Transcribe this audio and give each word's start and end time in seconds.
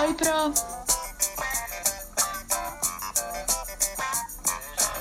Oi, 0.00 0.14
prof. 0.14 0.54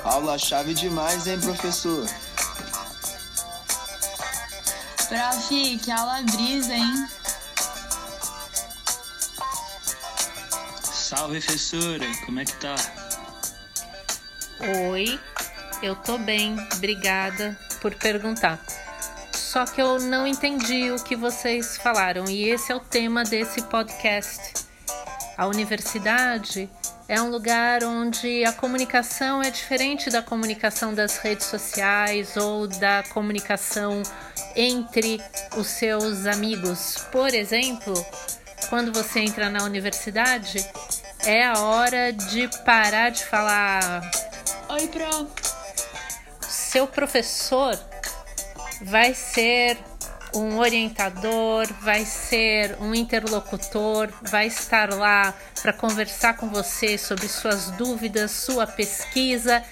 Aula 0.04 0.38
chave 0.38 0.74
demais, 0.74 1.26
hein, 1.26 1.40
professor? 1.40 2.06
Prof, 5.08 5.78
que 5.78 5.90
aula 5.90 6.22
brisa, 6.24 6.74
hein? 6.74 7.08
Salve, 10.84 11.40
professora. 11.40 12.06
Como 12.26 12.42
é 12.42 12.46
que 12.46 12.54
tá? 12.56 12.76
Oi, 14.92 15.18
eu 15.82 15.96
tô 15.96 16.18
bem, 16.18 16.58
obrigada 16.74 17.58
por 17.80 17.96
perguntar. 17.96 18.60
Só 19.32 19.66
que 19.66 19.82
eu 19.82 19.98
não 20.00 20.28
entendi 20.28 20.92
o 20.92 21.02
que 21.02 21.16
vocês 21.16 21.78
falaram 21.78 22.26
e 22.30 22.50
esse 22.50 22.72
é 22.72 22.76
o 22.76 22.82
tema 22.82 23.24
desse 23.24 23.62
podcast. 23.64 24.59
A 25.40 25.48
universidade 25.48 26.70
é 27.08 27.22
um 27.22 27.30
lugar 27.30 27.82
onde 27.86 28.44
a 28.44 28.52
comunicação 28.52 29.42
é 29.42 29.50
diferente 29.50 30.10
da 30.10 30.22
comunicação 30.22 30.94
das 30.94 31.18
redes 31.20 31.46
sociais 31.46 32.36
ou 32.36 32.68
da 32.68 33.04
comunicação 33.14 34.04
entre 34.54 35.22
os 35.56 35.68
seus 35.68 36.26
amigos. 36.26 37.08
Por 37.10 37.34
exemplo, 37.34 37.94
quando 38.68 38.92
você 38.92 39.22
entra 39.22 39.50
na 39.50 39.64
universidade, 39.64 40.60
é 41.26 41.46
a 41.46 41.58
hora 41.58 42.12
de 42.12 42.50
parar 42.66 43.10
de 43.10 43.24
falar. 43.24 44.02
Oi, 44.68 44.88
prof. 44.88 45.32
Seu 46.50 46.86
professor 46.86 47.80
vai 48.82 49.14
ser 49.14 49.78
um 50.34 50.58
orientador, 50.58 51.68
vai 51.82 52.06
ser 52.06 52.78
um 52.80 52.94
interlocutor, 52.94 54.10
vai 54.22 54.48
estar 54.48 54.94
lá 54.94 55.34
para 55.62 55.74
conversar 55.74 56.36
com 56.36 56.48
você 56.50 56.98
sobre 56.98 57.28
suas 57.28 57.72
dúvidas, 57.72 58.32
sua 58.32 58.68
pesquisa, 58.68 59.64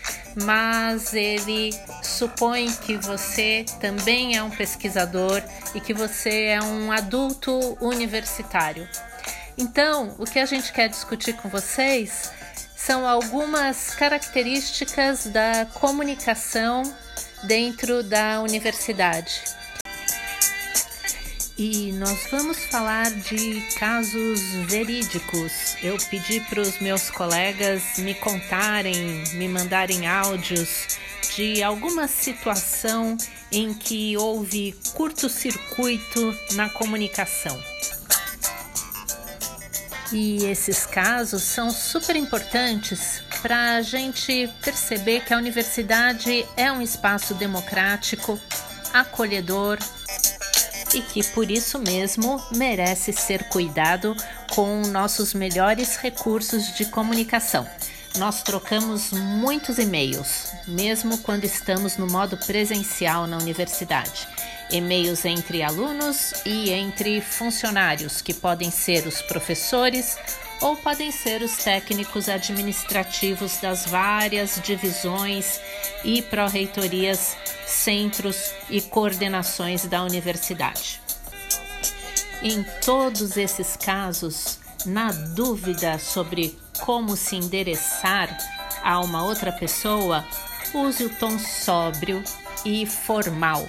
mas 0.44 1.14
ele 1.14 1.72
supõe 2.02 2.72
que 2.72 2.98
você 2.98 3.66
também 3.80 4.36
é 4.36 4.44
um 4.44 4.50
pesquisador 4.50 5.42
e 5.76 5.80
que 5.80 5.94
você 5.94 6.46
é 6.46 6.62
um 6.62 6.92
adulto 6.92 7.78
universitário. 7.82 8.88
Então, 9.58 10.16
o 10.20 10.26
que 10.26 10.40
a 10.40 10.46
gente 10.46 10.72
quer 10.72 10.88
discutir 10.88 11.34
com 11.34 11.50
vocês 11.50 12.32
são 12.76 13.08
algumas 13.08 13.96
características 13.96 15.26
da 15.26 15.66
comunicação 15.74 16.84
dentro 17.44 18.04
da 18.04 18.42
universidade. 18.42 19.44
E 21.58 21.92
nós 21.94 22.28
vamos 22.30 22.66
falar 22.66 23.10
de 23.10 23.62
casos 23.80 24.42
verídicos. 24.68 25.76
Eu 25.82 25.98
pedi 26.08 26.40
para 26.42 26.62
os 26.62 26.78
meus 26.78 27.10
colegas 27.10 27.98
me 27.98 28.14
contarem, 28.14 29.24
me 29.34 29.48
mandarem 29.48 30.06
áudios 30.06 31.00
de 31.36 31.64
alguma 31.64 32.08
situação 32.08 33.18
em 33.52 33.74
que 33.74 34.16
houve 34.16 34.76
curto-circuito 34.94 36.38
na 36.52 36.70
comunicação. 36.70 37.60
E 40.14 40.46
esses 40.46 40.86
casos 40.86 41.42
são 41.42 41.72
super 41.72 42.16
importantes 42.16 43.24
para 43.42 43.78
a 43.78 43.82
gente 43.82 44.48
perceber 44.64 45.22
que 45.26 45.34
a 45.34 45.38
universidade 45.38 46.46
é 46.56 46.72
um 46.72 46.84
espaço 46.84 47.34
democrático, 47.34 48.40
acolhedor 48.94 49.80
e 50.94 51.02
que 51.02 51.24
por 51.32 51.50
isso 51.50 51.80
mesmo 51.80 52.42
merece 52.56 53.12
ser 53.14 53.44
cuidado 53.50 54.16
com 54.54 54.82
nossos 54.88 55.34
melhores 55.34 55.98
recursos 55.98 56.76
de 56.76 56.86
comunicação. 56.86 57.68
Nós 58.18 58.42
trocamos 58.42 59.12
muitos 59.12 59.78
e-mails, 59.78 60.52
mesmo 60.68 61.20
quando 61.20 61.44
estamos 61.44 61.98
no 61.98 62.08
modo 62.08 62.38
presencial 62.38 63.28
na 63.28 63.38
universidade. 63.38 64.28
E-mails 64.72 65.24
entre 65.24 65.62
alunos 65.62 66.34
e 66.46 66.72
entre 66.72 67.22
funcionários, 67.22 68.22
que 68.22 68.34
podem 68.34 68.72
ser 68.72 69.06
os 69.06 69.22
professores 69.22 70.18
ou 70.62 70.76
podem 70.76 71.12
ser 71.12 71.42
os 71.42 71.58
técnicos 71.58 72.30
administrativos 72.30 73.58
das 73.58 73.86
várias 73.86 74.60
divisões 74.64 75.60
e 76.04 76.22
pró-reitorias, 76.22 77.38
centros 77.66 78.54
e 78.70 78.82
coordenações 78.82 79.86
da 79.86 80.04
universidade. 80.04 81.02
Em 82.42 82.64
todos 82.84 83.36
esses 83.38 83.76
casos, 83.76 84.60
na 84.86 85.12
dúvida 85.12 86.00
sobre 86.00 86.58
como 86.80 87.18
se 87.18 87.36
endereçar 87.36 88.38
a 88.84 89.00
uma 89.00 89.24
outra 89.24 89.52
pessoa, 89.52 90.26
use 90.74 91.04
o 91.04 91.10
tom 91.18 91.38
sóbrio 91.40 92.24
e 92.64 92.86
formal. 92.86 93.68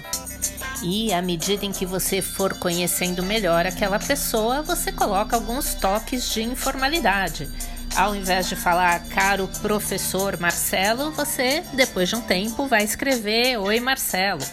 E 0.81 1.11
à 1.11 1.21
medida 1.21 1.65
em 1.65 1.71
que 1.71 1.85
você 1.85 2.21
for 2.21 2.53
conhecendo 2.53 3.21
melhor 3.21 3.65
aquela 3.65 3.99
pessoa, 3.99 4.61
você 4.61 4.91
coloca 4.91 5.35
alguns 5.35 5.73
toques 5.73 6.29
de 6.31 6.41
informalidade. 6.41 7.49
Ao 7.95 8.15
invés 8.15 8.47
de 8.47 8.55
falar 8.55 9.03
caro 9.09 9.49
professor 9.61 10.39
Marcelo, 10.39 11.11
você, 11.11 11.63
depois 11.73 12.07
de 12.07 12.15
um 12.15 12.21
tempo, 12.21 12.67
vai 12.67 12.83
escrever 12.83 13.57
Oi 13.57 13.79
Marcelo. 13.79 14.43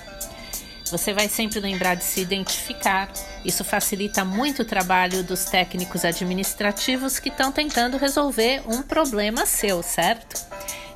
Você 0.91 1.13
vai 1.13 1.29
sempre 1.29 1.61
lembrar 1.61 1.95
de 1.95 2.05
se 2.05 2.21
identificar. 2.21 3.09
Isso 3.45 3.65
facilita 3.65 4.25
muito 4.25 4.63
o 4.63 4.65
trabalho 4.65 5.23
dos 5.23 5.45
técnicos 5.45 6.05
administrativos 6.05 7.19
que 7.19 7.29
estão 7.29 7.51
tentando 7.51 7.97
resolver 7.97 8.63
um 8.67 8.83
problema 8.83 9.47
seu, 9.47 9.83
certo? 9.83 10.45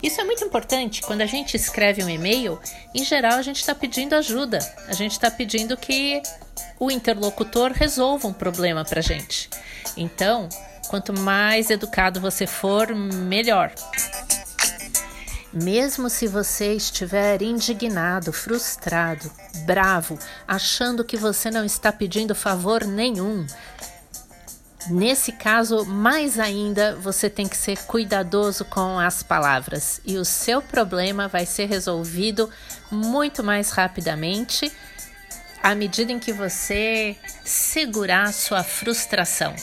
Isso 0.03 0.21
é 0.21 0.25
muito 0.25 0.45
importante. 0.45 1.03
Quando 1.03 1.21
a 1.21 1.27
gente 1.27 1.57
escreve 1.57 2.03
um 2.03 2.09
e-mail, 2.09 2.59
em 2.95 3.05
geral 3.05 3.35
a 3.35 3.43
gente 3.43 3.61
está 3.61 3.75
pedindo 3.75 4.15
ajuda. 4.15 4.59
A 4.89 4.93
gente 4.93 5.13
está 5.13 5.31
pedindo 5.31 5.77
que 5.77 6.23
o 6.79 6.91
interlocutor 6.91 7.73
resolva 7.73 8.27
um 8.29 8.33
problema 8.33 8.85
para 8.85 9.01
gente. 9.01 9.51
Então, 9.97 10.49
quanto 10.89 11.13
mais 11.13 11.71
educado 11.71 12.21
você 12.21 12.47
for, 12.47 12.95
melhor. 12.95 13.73
Mesmo 15.53 16.09
se 16.09 16.29
você 16.29 16.75
estiver 16.75 17.43
indignado, 17.43 18.33
frustrado, 18.33 19.29
bravo, 19.67 20.17
achando 20.47 21.05
que 21.05 21.17
você 21.17 21.51
não 21.51 21.65
está 21.65 21.91
pedindo 21.91 22.37
favor 22.37 22.85
nenhum, 22.85 23.45
Nesse 24.89 25.33
caso, 25.33 25.85
mais 25.85 26.39
ainda, 26.39 26.97
você 26.97 27.29
tem 27.29 27.47
que 27.47 27.57
ser 27.57 27.79
cuidadoso 27.85 28.65
com 28.65 28.99
as 28.99 29.23
palavras 29.23 30.01
e 30.07 30.17
o 30.17 30.25
seu 30.25 30.63
problema 30.63 31.29
vai 31.29 31.45
ser 31.45 31.67
resolvido 31.67 32.49
muito 32.91 33.45
mais 33.45 33.71
rapidamente 33.71 34.73
à 35.63 35.75
medida 35.75 36.11
em 36.13 36.19
que 36.19 36.33
você 36.33 37.15
segurar 37.45 38.33
sua 38.33 38.63
frustração 38.65 39.55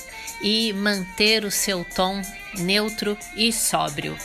e 0.41 0.71
manter 0.73 1.43
o 1.43 1.51
seu 1.51 1.83
tom 1.95 2.21
neutro 2.55 3.17
e 3.35 3.51
sóbrio. 3.51 4.15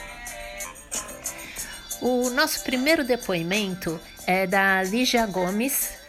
O 2.01 2.29
nosso 2.31 2.63
primeiro 2.65 3.05
depoimento 3.05 3.99
é 4.27 4.47
da 4.47 4.83
Lígia 4.83 5.25
Gomes, 5.27 6.02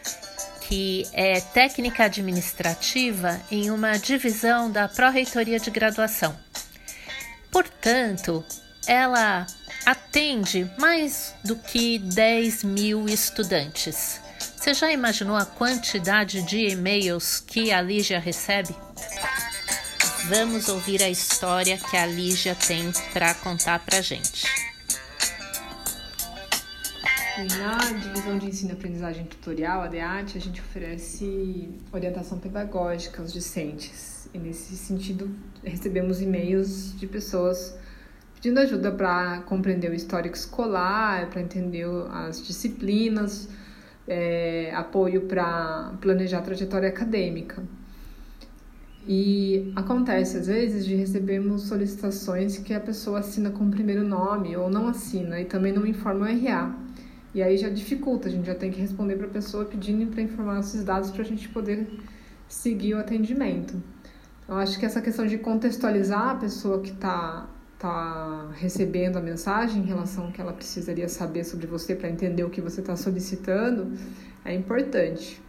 que 0.68 1.06
é 1.12 1.40
técnica 1.40 2.04
administrativa 2.04 3.40
em 3.50 3.70
uma 3.70 3.98
divisão 3.98 4.70
da 4.70 4.88
Pró-Reitoria 4.88 5.58
de 5.58 5.70
Graduação. 5.70 6.36
Portanto, 7.50 8.44
ela 8.86 9.46
atende 9.86 10.70
mais 10.78 11.34
do 11.44 11.56
que 11.56 11.98
10 11.98 12.64
mil 12.64 13.08
estudantes. 13.08 14.20
Você 14.56 14.72
já 14.72 14.90
imaginou 14.90 15.36
a 15.36 15.44
quantidade 15.44 16.42
de 16.42 16.68
e-mails 16.68 17.40
que 17.40 17.70
a 17.70 17.82
Lígia 17.82 18.18
recebe? 18.18 18.74
Vamos 20.24 20.68
ouvir 20.68 21.02
a 21.02 21.10
história 21.10 21.76
que 21.76 21.96
a 21.96 22.06
Lígia 22.06 22.54
tem 22.54 22.90
para 23.12 23.34
contar 23.34 23.80
para 23.80 24.00
gente. 24.00 24.73
Na 27.36 27.78
divisão 27.78 28.38
de 28.38 28.46
ensino 28.46 28.70
e 28.70 28.74
aprendizagem 28.74 29.24
tutorial, 29.24 29.82
a 29.82 29.88
DEAT, 29.88 30.38
a 30.38 30.40
gente 30.40 30.60
oferece 30.60 31.68
orientação 31.92 32.38
pedagógica 32.38 33.20
aos 33.20 33.32
discentes. 33.32 34.28
E 34.32 34.38
nesse 34.38 34.76
sentido, 34.76 35.28
recebemos 35.64 36.22
e-mails 36.22 36.96
de 36.96 37.08
pessoas 37.08 37.76
pedindo 38.36 38.60
ajuda 38.60 38.92
para 38.92 39.40
compreender 39.46 39.90
o 39.90 39.94
histórico 39.94 40.36
escolar, 40.36 41.28
para 41.28 41.40
entender 41.40 41.88
as 42.12 42.40
disciplinas, 42.40 43.48
é, 44.06 44.72
apoio 44.72 45.22
para 45.22 45.92
planejar 46.00 46.38
a 46.38 46.42
trajetória 46.42 46.88
acadêmica. 46.88 47.64
E 49.08 49.72
acontece 49.74 50.36
às 50.36 50.46
vezes 50.46 50.86
de 50.86 50.94
recebermos 50.94 51.62
solicitações 51.62 52.58
que 52.58 52.72
a 52.72 52.80
pessoa 52.80 53.18
assina 53.18 53.50
com 53.50 53.64
o 53.64 53.70
primeiro 53.72 54.04
nome 54.04 54.56
ou 54.56 54.70
não 54.70 54.86
assina 54.86 55.40
e 55.40 55.44
também 55.44 55.72
não 55.72 55.84
informa 55.84 56.26
o 56.26 56.28
RA. 56.28 56.83
E 57.34 57.42
aí 57.42 57.56
já 57.56 57.68
dificulta, 57.68 58.28
a 58.28 58.30
gente 58.30 58.46
já 58.46 58.54
tem 58.54 58.70
que 58.70 58.80
responder 58.80 59.16
para 59.16 59.26
a 59.26 59.30
pessoa 59.30 59.64
pedindo 59.64 60.06
para 60.12 60.22
informar 60.22 60.60
esses 60.60 60.84
dados 60.84 61.10
para 61.10 61.22
a 61.22 61.24
gente 61.24 61.48
poder 61.48 61.88
seguir 62.46 62.94
o 62.94 62.98
atendimento. 62.98 63.82
Eu 64.48 64.56
acho 64.56 64.78
que 64.78 64.86
essa 64.86 65.02
questão 65.02 65.26
de 65.26 65.38
contextualizar 65.38 66.30
a 66.30 66.34
pessoa 66.36 66.80
que 66.80 66.90
está 66.90 67.48
tá 67.78 68.50
recebendo 68.54 69.16
a 69.16 69.20
mensagem 69.20 69.82
em 69.82 69.86
relação 69.86 70.26
ao 70.26 70.32
que 70.32 70.40
ela 70.40 70.52
precisaria 70.52 71.08
saber 71.08 71.44
sobre 71.44 71.66
você 71.66 71.94
para 71.94 72.08
entender 72.08 72.44
o 72.44 72.50
que 72.50 72.60
você 72.60 72.80
está 72.80 72.94
solicitando 72.94 73.98
é 74.44 74.54
importante. 74.54 75.42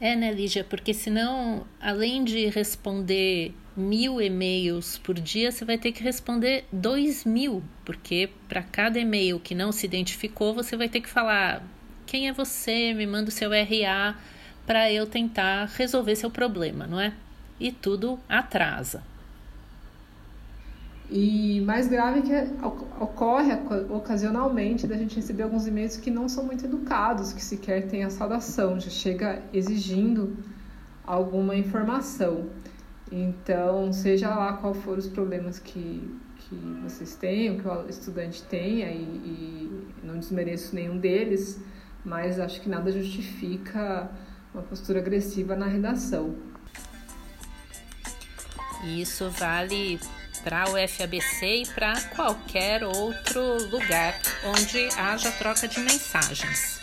É, 0.00 0.14
né, 0.14 0.32
Lígia? 0.32 0.64
Porque 0.64 0.94
senão, 0.94 1.66
além 1.80 2.24
de 2.24 2.46
responder 2.48 3.54
mil 3.76 4.20
e-mails 4.20 4.98
por 4.98 5.14
dia, 5.14 5.52
você 5.52 5.64
vai 5.64 5.76
ter 5.76 5.92
que 5.92 6.02
responder 6.02 6.64
dois 6.72 7.24
mil, 7.24 7.62
porque 7.84 8.30
para 8.48 8.62
cada 8.62 8.98
e-mail 8.98 9.38
que 9.38 9.54
não 9.54 9.70
se 9.70 9.86
identificou, 9.86 10.54
você 10.54 10.76
vai 10.76 10.88
ter 10.88 11.00
que 11.00 11.08
falar 11.08 11.62
quem 12.06 12.28
é 12.28 12.32
você, 12.32 12.94
me 12.94 13.06
manda 13.06 13.28
o 13.28 13.32
seu 13.32 13.50
RA 13.50 14.16
para 14.66 14.90
eu 14.90 15.06
tentar 15.06 15.66
resolver 15.76 16.16
seu 16.16 16.30
problema, 16.30 16.86
não 16.86 17.00
é? 17.00 17.12
E 17.60 17.70
tudo 17.70 18.18
atrasa. 18.28 19.02
E 21.08 21.60
mais 21.60 21.86
grave 21.86 22.22
que 22.22 22.32
ocorre 23.00 23.52
ocasionalmente 23.90 24.88
da 24.88 24.96
gente 24.96 25.14
receber 25.14 25.44
alguns 25.44 25.66
e-mails 25.66 25.96
que 25.96 26.10
não 26.10 26.28
são 26.28 26.44
muito 26.44 26.64
educados, 26.64 27.32
que 27.32 27.42
sequer 27.42 27.86
tem 27.86 28.02
a 28.02 28.10
saudação, 28.10 28.80
já 28.80 28.90
chega 28.90 29.40
exigindo 29.52 30.36
alguma 31.06 31.54
informação. 31.54 32.46
Então, 33.10 33.92
seja 33.92 34.34
lá 34.34 34.54
qual 34.54 34.74
for 34.74 34.98
os 34.98 35.06
problemas 35.06 35.58
que, 35.58 36.18
que 36.38 36.56
vocês 36.82 37.14
têm, 37.14 37.58
que 37.58 37.68
o 37.68 37.88
estudante 37.88 38.42
tenha, 38.42 38.90
e, 38.90 39.02
e 39.02 39.86
não 40.02 40.18
desmereço 40.18 40.74
nenhum 40.74 40.98
deles, 40.98 41.60
mas 42.04 42.40
acho 42.40 42.60
que 42.60 42.68
nada 42.68 42.90
justifica 42.90 44.10
uma 44.52 44.62
postura 44.62 44.98
agressiva 44.98 45.54
na 45.54 45.66
redação. 45.66 46.34
Isso 48.84 49.30
vale 49.30 49.98
para 50.44 50.64
o 50.70 50.88
FABC 50.88 51.62
e 51.62 51.66
para 51.74 52.00
qualquer 52.14 52.84
outro 52.84 53.68
lugar 53.70 54.14
onde 54.44 54.88
haja 54.96 55.30
troca 55.32 55.66
de 55.66 55.80
mensagens. 55.80 56.78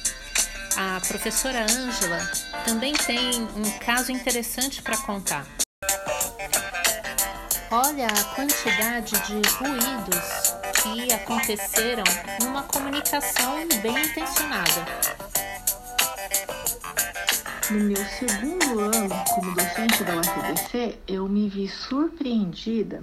A 0.76 1.00
professora 1.08 1.64
Ângela 1.64 2.20
também 2.66 2.94
tem 2.94 3.44
um 3.44 3.80
caso 3.80 4.12
interessante 4.12 4.82
para 4.82 4.98
contar. 4.98 5.63
Olha 7.76 8.06
a 8.06 8.36
quantidade 8.36 9.14
de 9.26 9.42
ruídos 9.58 10.54
que 10.84 11.12
aconteceram 11.12 12.04
numa 12.44 12.62
comunicação 12.62 13.68
bem 13.82 13.98
intencionada. 13.98 14.86
No 17.72 17.80
meu 17.80 17.98
segundo 17.98 18.80
ano 18.80 19.16
como 19.34 19.56
docente 19.56 20.04
da 20.04 20.20
UFBC, 20.20 21.00
eu 21.08 21.28
me 21.28 21.50
vi 21.50 21.68
surpreendida 21.68 23.02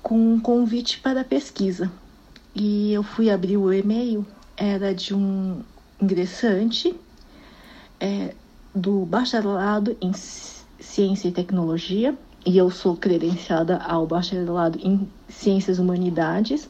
com 0.00 0.34
um 0.34 0.38
convite 0.38 1.00
para 1.00 1.24
pesquisa. 1.24 1.90
E 2.54 2.92
eu 2.92 3.02
fui 3.02 3.28
abrir 3.30 3.56
o 3.56 3.72
e-mail, 3.72 4.24
era 4.56 4.94
de 4.94 5.12
um 5.12 5.60
ingressante 6.00 6.94
é, 7.98 8.32
do 8.72 9.04
bacharelado 9.04 9.96
em 10.00 10.12
Ciência 10.78 11.26
e 11.26 11.32
Tecnologia, 11.32 12.16
e 12.46 12.56
eu 12.56 12.70
sou 12.70 12.96
credenciada 12.96 13.78
ao 13.78 14.06
bacharelado 14.06 14.78
em 14.82 15.08
Ciências 15.28 15.78
Humanidades. 15.78 16.68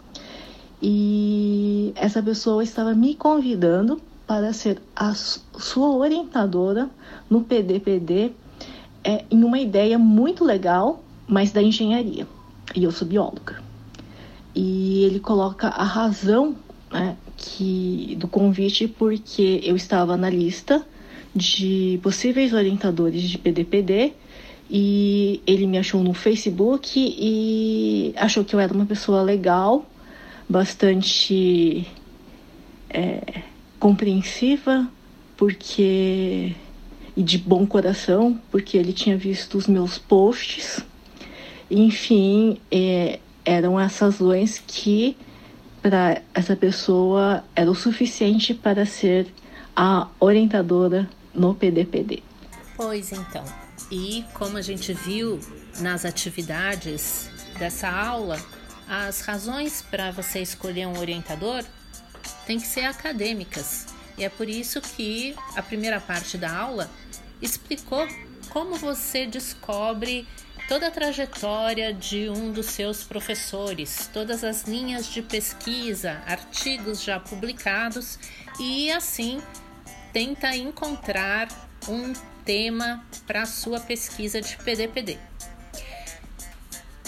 E 0.83 1.93
essa 1.95 2.23
pessoa 2.23 2.65
estava 2.65 2.95
me 2.95 3.15
convidando 3.15 4.01
para 4.27 4.53
ser 4.53 4.81
a 4.95 5.15
sua 5.15 5.91
orientadora 5.91 6.91
no 7.31 7.43
PDPD 7.43 8.33
é, 9.05 9.25
em 9.31 9.45
uma 9.45 9.59
ideia 9.59 9.99
muito 9.99 10.45
legal, 10.45 11.05
mas 11.29 11.53
da 11.53 11.63
engenharia 11.63 12.27
e 12.75 12.85
eu 12.85 12.91
sou 12.91 13.07
bióloga. 13.07 13.63
E 14.55 15.05
ele 15.05 15.21
coloca 15.21 15.69
a 15.69 15.85
razão 15.85 16.57
né, 16.91 17.17
que, 17.37 18.17
do 18.19 18.27
convite 18.27 18.89
porque 18.89 19.61
eu 19.63 19.77
estava 19.77 20.17
na 20.17 20.31
lista 20.31 20.85
de 21.35 22.01
possíveis 22.03 22.53
orientadores 22.53 23.23
de 23.23 23.37
PDPD 23.37 24.15
e 24.71 25.41
ele 25.47 25.67
me 25.67 25.79
achou 25.79 26.03
no 26.03 26.13
Facebook 26.13 26.91
e 26.97 28.13
achou 28.17 28.45
que 28.45 28.55
eu 28.55 28.61
era 28.61 28.73
uma 28.73 28.87
pessoa 28.87 29.23
legal, 29.23 29.87
bastante 30.49 31.87
é, 32.91 33.43
compreensiva, 33.79 34.89
porque 35.37 36.55
e 37.17 37.23
de 37.23 37.39
bom 37.39 37.67
coração, 37.67 38.39
porque 38.51 38.77
ele 38.77 38.93
tinha 38.93 39.17
visto 39.17 39.57
os 39.57 39.67
meus 39.67 39.97
posts 39.97 40.85
enfim, 41.71 42.61
é, 42.71 43.19
eram 43.45 43.79
as 43.79 43.99
razões 43.99 44.63
que 44.67 45.17
para 45.83 46.23
essa 46.35 46.57
pessoa 46.57 47.45
era 47.55 47.71
o 47.71 47.75
suficiente 47.75 48.55
para 48.55 48.87
ser 48.87 49.27
a 49.75 50.09
orientadora 50.19 51.09
no 51.35 51.55
PDPD. 51.55 52.23
Pois 52.77 53.13
então, 53.13 53.45
e 53.91 54.25
como 54.35 54.57
a 54.57 54.63
gente 54.63 54.93
viu 54.93 55.41
nas 55.79 56.05
atividades 56.05 57.31
dessa 57.59 57.89
aula, 57.89 58.39
as 58.89 59.21
razões 59.21 59.83
para 59.83 60.11
você 60.11 60.41
escolher 60.41 60.87
um 60.87 60.99
orientador 60.99 61.65
têm 62.47 62.59
que 62.59 62.67
ser 62.67 62.85
acadêmicas. 62.85 63.87
E 64.17 64.25
é 64.25 64.29
por 64.29 64.49
isso 64.49 64.81
que 64.81 65.35
a 65.55 65.63
primeira 65.63 66.01
parte 66.01 66.39
da 66.39 66.55
aula 66.55 66.91
explicou 67.43 68.07
como 68.49 68.77
você 68.77 69.27
descobre 69.27 70.27
toda 70.69 70.89
a 70.89 70.91
trajetória 70.91 71.93
de 71.93 72.29
um 72.29 72.51
dos 72.51 72.67
seus 72.67 73.05
professores, 73.05 74.11
todas 74.13 74.43
as 74.43 74.65
linhas 74.65 75.07
de 75.07 75.23
pesquisa, 75.23 76.23
artigos 76.27 77.03
já 77.03 77.21
publicados 77.21 78.19
e 78.59 78.91
assim 78.91 79.41
tenta 80.13 80.57
encontrar 80.57 81.49
um 81.89 82.13
tema 82.47 83.05
para 83.27 83.43
a 83.43 83.47
sua 83.47 83.81
pesquisa 83.81 84.41
de 84.41 84.57
PDPD. 84.57 85.19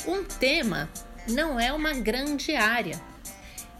Um 0.06 0.25
tema 0.25 0.90
não 1.29 1.58
é 1.58 1.73
uma 1.73 1.94
grande 1.94 2.55
área. 2.56 3.00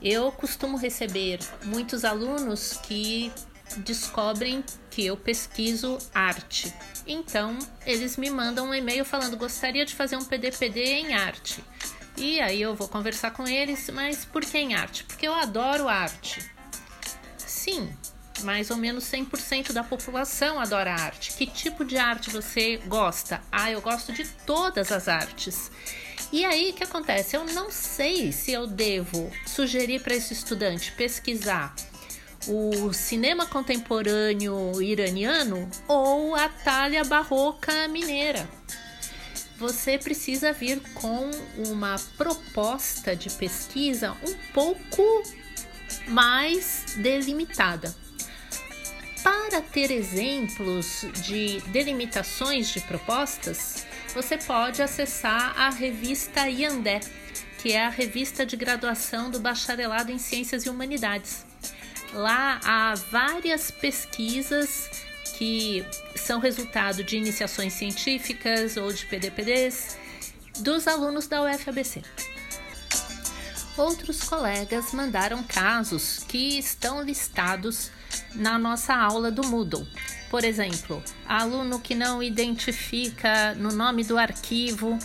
Eu 0.01 0.31
costumo 0.31 0.79
receber 0.79 1.41
muitos 1.65 2.05
alunos 2.05 2.75
que 2.85 3.33
descobrem 3.79 4.65
que 4.89 5.05
eu 5.05 5.17
pesquiso 5.17 5.99
arte. 6.15 6.73
Então, 7.07 7.59
eles 7.85 8.17
me 8.17 8.31
mandam 8.31 8.69
um 8.69 8.75
e-mail 8.75 9.05
falando: 9.05 9.37
gostaria 9.37 9.85
de 9.85 9.95
fazer 9.95 10.17
um 10.17 10.25
PDPD 10.25 10.81
em 10.81 11.15
arte. 11.15 11.63
E 12.17 12.41
aí 12.41 12.61
eu 12.63 12.75
vou 12.75 12.89
conversar 12.89 13.33
com 13.33 13.47
eles, 13.47 13.89
mas 13.91 14.25
por 14.25 14.45
que 14.45 14.59
em 14.59 14.75
arte? 14.75 15.05
Porque 15.05 15.27
eu 15.27 15.35
adoro 15.35 15.89
arte. 15.89 16.49
Sim, 17.37 17.93
mais 18.43 18.71
ou 18.71 18.77
menos 18.77 19.05
100% 19.05 19.73
da 19.73 19.83
população 19.83 20.59
adora 20.59 20.93
arte. 20.93 21.33
Que 21.33 21.47
tipo 21.47 21.85
de 21.85 21.97
arte 21.97 22.31
você 22.31 22.77
gosta? 22.87 23.41
Ah, 23.51 23.71
eu 23.71 23.81
gosto 23.81 24.13
de 24.13 24.25
todas 24.47 24.93
as 24.93 25.09
artes. 25.09 25.71
E 26.31 26.45
aí, 26.45 26.71
o 26.71 26.73
que 26.75 26.85
acontece? 26.85 27.37
Eu 27.37 27.45
não 27.47 27.71
sei 27.71 28.33
se 28.33 28.53
eu 28.53 28.67
devo 28.67 29.31
sugerir 29.47 30.03
para 30.03 30.15
esse 30.15 30.35
estudante 30.35 30.93
pesquisar 30.93 31.75
o 32.47 32.93
cinema 32.93 33.47
contemporâneo 33.47 34.81
iraniano 34.81 35.69
ou 35.87 36.35
a 36.35 36.49
talha 36.49 37.05
barroca 37.05 37.89
mineira. 37.89 38.49
Você 39.59 39.99
precisa 39.99 40.53
vir 40.53 40.81
com 40.95 41.31
uma 41.69 41.97
proposta 42.17 43.17
de 43.17 43.29
pesquisa 43.31 44.17
um 44.23 44.35
pouco 44.53 45.03
mais 46.07 46.85
delimitada. 46.97 47.95
Para 49.23 49.61
ter 49.61 49.91
exemplos 49.91 51.05
de 51.23 51.61
delimitações 51.69 52.69
de 52.69 52.81
propostas, 52.81 53.87
você 54.15 54.37
pode 54.37 54.81
acessar 54.81 55.59
a 55.59 55.71
revista 55.71 56.49
Yandé, 56.49 57.01
que 57.59 57.73
é 57.73 57.85
a 57.85 57.89
revista 57.89 58.47
de 58.47 58.57
graduação 58.57 59.31
do 59.31 59.41
Bacharelado 59.41 60.13
em 60.13 60.19
Ciências 60.19 60.65
e 60.65 60.71
Humanidades. 60.71 61.45
Lá 62.13 62.61
há 62.65 62.95
várias 63.11 63.71
pesquisas 63.71 64.89
que 65.37 65.85
são 66.17 66.41
resultado 66.41 67.05
de 67.05 67.17
iniciações 67.17 67.73
científicas 67.73 68.77
ou 68.77 68.93
de 68.93 69.07
PDPDs 69.07 69.99
dos 70.61 70.87
alunos 70.87 71.27
da 71.27 71.43
UFABC. 71.43 72.03
Outros 73.77 74.23
colegas 74.25 74.93
mandaram 74.93 75.43
casos 75.45 76.25
que 76.27 76.59
estão 76.59 77.03
listados 77.03 77.93
na 78.35 78.59
nossa 78.59 78.95
aula 78.95 79.31
do 79.31 79.47
Moodle. 79.47 79.87
Por 80.31 80.45
exemplo, 80.45 81.03
aluno 81.27 81.81
que 81.81 81.95
não 81.95 82.23
identifica 82.23 83.55
no 83.55 83.71
nome 83.71 84.05
do 84.05 84.19
arquivo 84.19 84.99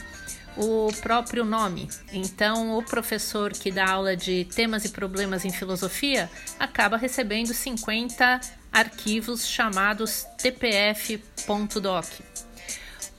o 0.58 0.91
próprio 1.01 1.46
nome. 1.46 1.89
Então, 2.12 2.77
o 2.77 2.84
professor 2.84 3.51
que 3.51 3.72
dá 3.72 3.89
aula 3.89 4.15
de 4.15 4.46
temas 4.53 4.86
e 4.86 4.89
problemas 4.89 5.46
em 5.46 5.51
filosofia 5.51 6.29
acaba 6.60 6.98
recebendo 6.98 7.53
50 7.53 8.39
arquivos 8.72 9.48
chamados 9.48 10.25
tpf.doc. 10.38 12.05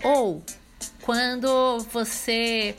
Ou 0.03 0.45
quando 1.01 1.79
você 1.93 2.75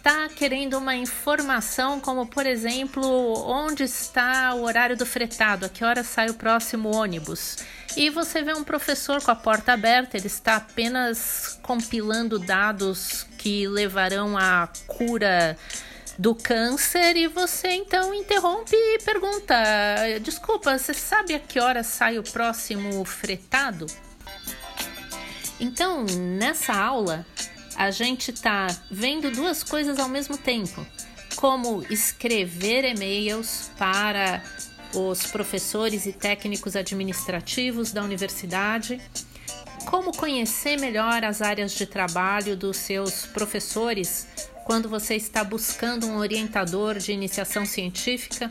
está 0.00 0.30
querendo 0.30 0.78
uma 0.78 0.96
informação, 0.96 2.00
como 2.00 2.26
por 2.26 2.46
exemplo, 2.46 3.04
onde 3.46 3.84
está 3.84 4.54
o 4.54 4.62
horário 4.62 4.96
do 4.96 5.04
fretado, 5.04 5.66
a 5.66 5.68
que 5.68 5.84
hora 5.84 6.02
sai 6.02 6.30
o 6.30 6.34
próximo 6.34 6.96
ônibus. 6.96 7.58
E 7.94 8.08
você 8.08 8.42
vê 8.42 8.54
um 8.54 8.64
professor 8.64 9.22
com 9.22 9.30
a 9.30 9.34
porta 9.34 9.74
aberta, 9.74 10.16
ele 10.16 10.26
está 10.26 10.56
apenas 10.56 11.58
compilando 11.62 12.38
dados 12.38 13.26
que 13.36 13.68
levarão 13.68 14.38
à 14.38 14.70
cura 14.86 15.56
do 16.18 16.34
câncer 16.34 17.16
e 17.16 17.28
você 17.28 17.68
então 17.68 18.14
interrompe 18.14 18.74
e 18.74 18.98
pergunta: 19.04 19.54
Desculpa, 20.22 20.78
você 20.78 20.94
sabe 20.94 21.34
a 21.34 21.38
que 21.38 21.60
hora 21.60 21.82
sai 21.82 22.18
o 22.18 22.22
próximo 22.22 23.04
fretado? 23.04 23.86
Então, 25.58 26.06
nessa 26.38 26.74
aula, 26.74 27.26
a 27.76 27.90
gente 27.90 28.30
está 28.30 28.66
vendo 28.90 29.30
duas 29.30 29.62
coisas 29.62 29.98
ao 29.98 30.08
mesmo 30.08 30.36
tempo: 30.36 30.86
como 31.36 31.84
escrever 31.90 32.84
e-mails 32.84 33.70
para 33.78 34.42
os 34.94 35.26
professores 35.26 36.06
e 36.06 36.12
técnicos 36.12 36.74
administrativos 36.76 37.92
da 37.92 38.02
universidade, 38.02 39.00
como 39.86 40.16
conhecer 40.16 40.78
melhor 40.78 41.24
as 41.24 41.40
áreas 41.40 41.72
de 41.72 41.86
trabalho 41.86 42.56
dos 42.56 42.76
seus 42.76 43.26
professores 43.26 44.26
quando 44.64 44.88
você 44.88 45.16
está 45.16 45.42
buscando 45.42 46.06
um 46.06 46.16
orientador 46.16 46.98
de 46.98 47.12
iniciação 47.12 47.64
científica. 47.64 48.50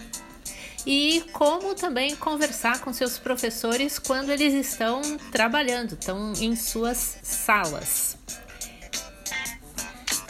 E 0.85 1.23
como 1.33 1.75
também 1.75 2.15
conversar 2.15 2.79
com 2.79 2.91
seus 2.93 3.19
professores 3.19 3.99
quando 3.99 4.29
eles 4.29 4.53
estão 4.53 5.01
trabalhando, 5.31 5.93
estão 5.93 6.33
em 6.39 6.55
suas 6.55 7.17
salas. 7.21 8.17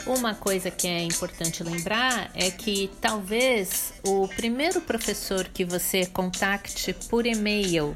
Uma 0.06 0.34
coisa 0.34 0.70
que 0.70 0.86
é 0.86 1.02
importante 1.02 1.62
lembrar 1.62 2.30
é 2.34 2.50
que 2.50 2.90
talvez 3.00 3.92
o 4.04 4.26
primeiro 4.28 4.80
professor 4.80 5.46
que 5.48 5.64
você 5.64 6.06
contacte 6.06 6.92
por 7.08 7.26
e-mail 7.26 7.94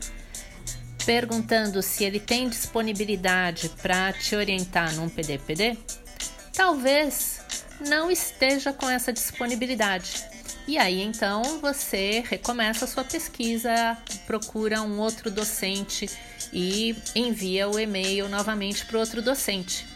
perguntando 1.04 1.82
se 1.82 2.04
ele 2.04 2.18
tem 2.18 2.48
disponibilidade 2.48 3.68
para 3.82 4.12
te 4.12 4.34
orientar 4.34 4.94
num 4.94 5.08
PDPD, 5.08 5.76
talvez 6.52 7.40
não 7.86 8.10
esteja 8.10 8.72
com 8.72 8.88
essa 8.88 9.12
disponibilidade. 9.12 10.24
E 10.66 10.78
aí 10.78 11.02
então 11.02 11.42
você 11.60 12.24
recomeça 12.26 12.86
a 12.86 12.88
sua 12.88 13.04
pesquisa, 13.04 13.98
procura 14.26 14.80
um 14.80 14.98
outro 14.98 15.30
docente 15.30 16.08
e 16.52 16.96
envia 17.14 17.68
o 17.68 17.78
e-mail 17.78 18.28
novamente 18.28 18.86
para 18.86 18.98
outro 18.98 19.20
docente. 19.20 19.93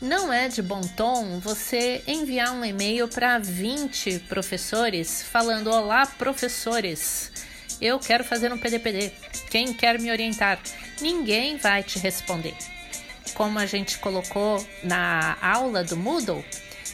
Não 0.00 0.32
é 0.32 0.48
de 0.48 0.60
bom 0.60 0.80
tom 0.80 1.38
você 1.38 2.02
enviar 2.06 2.52
um 2.52 2.64
e-mail 2.64 3.06
para 3.08 3.38
20 3.38 4.20
professores 4.28 5.22
falando: 5.22 5.70
Olá, 5.70 6.06
professores, 6.06 7.30
eu 7.80 7.98
quero 7.98 8.24
fazer 8.24 8.52
um 8.52 8.58
PDPD. 8.58 9.12
Quem 9.50 9.72
quer 9.72 9.98
me 10.00 10.10
orientar? 10.10 10.60
Ninguém 11.00 11.56
vai 11.56 11.82
te 11.82 11.98
responder. 11.98 12.54
Como 13.34 13.58
a 13.58 13.66
gente 13.66 13.98
colocou 13.98 14.64
na 14.82 15.36
aula 15.40 15.82
do 15.82 15.96
Moodle, 15.96 16.44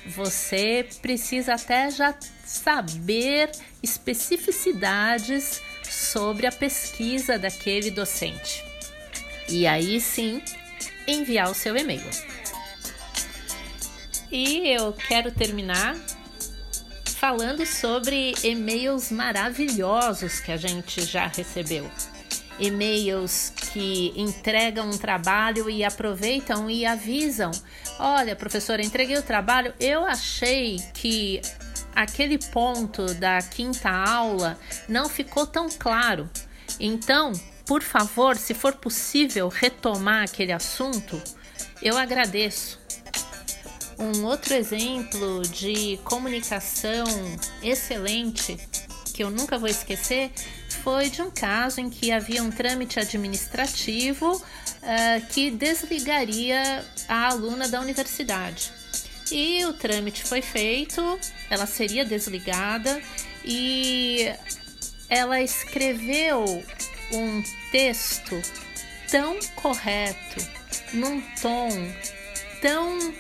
você 0.07 0.87
precisa 1.03 1.55
até 1.55 1.91
já 1.91 2.15
saber 2.45 3.51
especificidades 3.83 5.61
sobre 5.83 6.47
a 6.47 6.53
pesquisa 6.53 7.39
daquele 7.39 7.91
docente. 7.91 8.65
E 9.49 9.67
aí 9.67 10.01
sim, 10.01 10.43
enviar 11.07 11.51
o 11.51 11.55
seu 11.55 11.77
e-mail. 11.77 12.38
E 14.31 14.69
eu 14.69 14.93
quero 14.93 15.33
terminar 15.33 15.97
falando 17.19 17.65
sobre 17.65 18.35
e-mails 18.45 19.11
maravilhosos 19.11 20.39
que 20.39 20.53
a 20.53 20.57
gente 20.57 21.01
já 21.01 21.27
recebeu. 21.27 21.91
E-mails 22.61 23.53
que 23.73 24.13
entregam 24.17 24.91
um 24.91 24.99
trabalho 24.99 25.71
e 25.71 25.83
aproveitam 25.83 26.69
e 26.69 26.85
avisam: 26.85 27.51
Olha, 27.99 28.37
professora, 28.37 28.83
entreguei 28.83 29.17
o 29.17 29.23
trabalho, 29.23 29.73
eu 29.81 30.05
achei 30.05 30.79
que 30.93 31.41
aquele 31.95 32.39
ponto 32.39 33.15
da 33.15 33.41
quinta 33.41 33.91
aula 33.91 34.59
não 34.89 35.09
ficou 35.09 35.47
tão 35.47 35.69
claro. 35.71 36.29
Então, 36.79 37.33
por 37.67 37.83
favor, 37.83 38.37
se 38.37 38.55
for 38.55 38.75
possível 38.75 39.49
retomar 39.49 40.25
aquele 40.25 40.53
assunto, 40.53 41.21
eu 41.83 41.97
agradeço. 41.97 42.79
Um 43.99 44.25
outro 44.25 44.55
exemplo 44.55 45.43
de 45.43 45.99
comunicação 46.05 47.05
excelente 47.63 48.57
que 49.13 49.25
eu 49.25 49.31
nunca 49.31 49.59
vou 49.59 49.69
esquecer 49.69 50.31
foi 50.85 51.11
de 51.11 51.21
um 51.21 51.31
caso 51.31 51.81
em 51.81 51.91
que 51.91 52.13
havia 52.13 52.41
um 52.41 52.51
trâmite 52.51 53.01
administrativo 53.01 54.37
uh, 54.37 55.27
que 55.31 55.51
desligaria 55.51 56.85
a 57.09 57.27
aluna 57.27 57.67
da 57.67 57.81
universidade. 57.81 58.71
E 59.33 59.65
o 59.65 59.73
trâmite 59.73 60.23
foi 60.23 60.41
feito, 60.41 61.03
ela 61.51 61.67
seria 61.67 62.05
desligada 62.05 63.03
e 63.45 64.33
ela 65.09 65.43
escreveu 65.43 66.65
um 67.13 67.43
texto 67.73 68.41
tão 69.11 69.37
correto, 69.57 70.47
num 70.93 71.21
tom 71.43 71.69
tão 72.61 73.13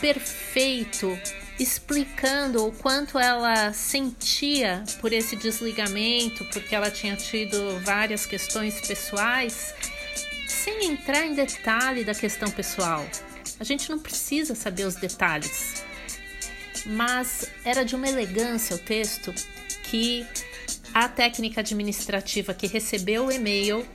perfeito 0.00 1.18
explicando 1.58 2.66
o 2.66 2.72
quanto 2.72 3.18
ela 3.18 3.72
sentia 3.72 4.84
por 5.00 5.12
esse 5.12 5.36
desligamento, 5.36 6.44
porque 6.46 6.74
ela 6.74 6.90
tinha 6.90 7.16
tido 7.16 7.80
várias 7.80 8.26
questões 8.26 8.80
pessoais, 8.86 9.74
sem 10.46 10.86
entrar 10.86 11.24
em 11.24 11.34
detalhe 11.34 12.04
da 12.04 12.14
questão 12.14 12.50
pessoal. 12.50 13.06
A 13.58 13.64
gente 13.64 13.88
não 13.88 13.98
precisa 13.98 14.54
saber 14.54 14.84
os 14.84 14.96
detalhes. 14.96 15.82
Mas 16.84 17.50
era 17.64 17.84
de 17.84 17.96
uma 17.96 18.08
elegância 18.08 18.76
o 18.76 18.78
texto 18.78 19.34
que 19.84 20.26
a 20.92 21.08
técnica 21.08 21.60
administrativa 21.60 22.54
que 22.54 22.66
recebeu 22.66 23.26
o 23.26 23.32
e-mail 23.32 23.86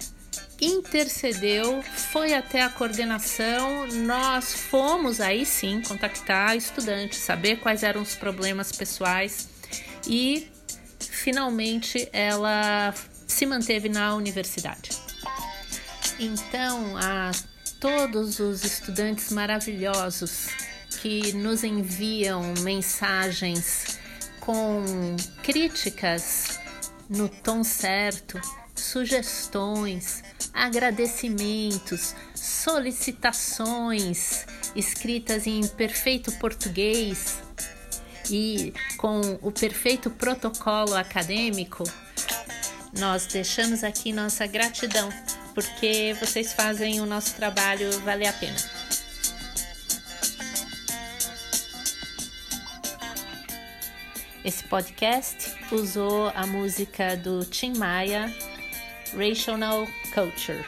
intercedeu, 0.62 1.82
foi 1.82 2.34
até 2.34 2.62
a 2.62 2.70
coordenação, 2.70 3.88
nós 3.88 4.54
fomos 4.54 5.20
aí 5.20 5.46
sim 5.46 5.82
contactar 5.82 6.52
a 6.52 6.56
estudante, 6.56 7.16
saber 7.16 7.58
quais 7.60 7.82
eram 7.82 8.02
os 8.02 8.16
problemas 8.16 8.72
pessoais 8.72 9.50
e 10.08 10.48
finalmente 11.00 12.08
ela 12.14 12.94
se 13.28 13.46
manteve 13.46 13.90
na 13.90 14.16
universidade. 14.16 14.92
Então, 16.20 16.96
a 16.98 17.32
todos 17.80 18.40
os 18.40 18.64
estudantes 18.64 19.32
maravilhosos 19.32 20.50
que 21.02 21.34
nos 21.34 21.64
enviam 21.64 22.54
mensagens 22.60 24.00
com 24.40 24.84
críticas 25.42 26.60
no 27.10 27.28
tom 27.28 27.64
certo, 27.64 28.40
sugestões, 28.76 30.24
agradecimentos, 30.54 32.14
solicitações 32.36 34.46
escritas 34.76 35.48
em 35.48 35.66
perfeito 35.68 36.32
português 36.34 37.40
e 38.30 38.74
com 38.98 39.22
o 39.42 39.52
perfeito 39.52 40.10
protocolo 40.10 40.96
acadêmico, 40.96 41.84
nós 42.98 43.26
deixamos 43.26 43.84
aqui 43.84 44.14
nossa 44.14 44.48
gratidão, 44.48 45.10
porque 45.54 46.16
vocês 46.20 46.54
fazem 46.54 47.02
o 47.02 47.06
nosso 47.06 47.36
trabalho 47.36 47.92
valer 48.02 48.28
a 48.28 48.34
pena. 48.34 48.82
Esse 54.44 54.64
podcast 54.64 55.54
usou 55.72 56.32
a 56.36 56.48
música 56.48 57.16
do 57.16 57.46
Tim 57.46 57.78
Maia 57.78 58.34
Rational 59.14 59.88
Culture. 60.12 60.66